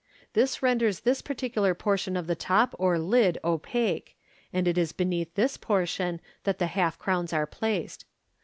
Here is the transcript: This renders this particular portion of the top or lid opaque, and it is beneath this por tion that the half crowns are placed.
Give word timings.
This 0.33 0.63
renders 0.63 1.01
this 1.01 1.21
particular 1.21 1.75
portion 1.75 2.17
of 2.17 2.25
the 2.25 2.33
top 2.33 2.73
or 2.79 2.97
lid 2.97 3.37
opaque, 3.43 4.17
and 4.51 4.67
it 4.67 4.75
is 4.75 4.93
beneath 4.93 5.35
this 5.35 5.57
por 5.57 5.85
tion 5.85 6.19
that 6.43 6.57
the 6.57 6.65
half 6.73 6.97
crowns 6.97 7.33
are 7.33 7.45
placed. 7.45 8.05